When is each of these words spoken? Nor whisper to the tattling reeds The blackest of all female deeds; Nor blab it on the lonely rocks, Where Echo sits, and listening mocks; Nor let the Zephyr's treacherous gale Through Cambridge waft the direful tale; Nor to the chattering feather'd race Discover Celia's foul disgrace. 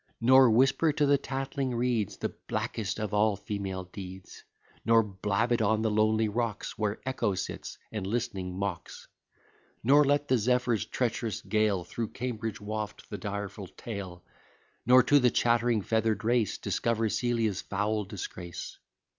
Nor 0.19 0.49
whisper 0.49 0.91
to 0.91 1.05
the 1.05 1.19
tattling 1.19 1.75
reeds 1.75 2.17
The 2.17 2.29
blackest 2.29 2.99
of 2.99 3.13
all 3.13 3.35
female 3.35 3.83
deeds; 3.83 4.43
Nor 4.83 5.03
blab 5.03 5.51
it 5.51 5.61
on 5.61 5.83
the 5.83 5.91
lonely 5.91 6.27
rocks, 6.27 6.75
Where 6.75 6.99
Echo 7.05 7.35
sits, 7.35 7.77
and 7.91 8.07
listening 8.07 8.57
mocks; 8.57 9.07
Nor 9.83 10.03
let 10.03 10.27
the 10.27 10.39
Zephyr's 10.39 10.85
treacherous 10.85 11.41
gale 11.43 11.83
Through 11.83 12.07
Cambridge 12.13 12.59
waft 12.59 13.11
the 13.11 13.19
direful 13.19 13.67
tale; 13.67 14.23
Nor 14.87 15.03
to 15.03 15.19
the 15.19 15.29
chattering 15.29 15.83
feather'd 15.83 16.23
race 16.23 16.57
Discover 16.57 17.09
Celia's 17.09 17.61
foul 17.61 18.03
disgrace. 18.05 18.79